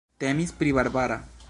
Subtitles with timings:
[0.23, 1.23] Temis pri Barbara.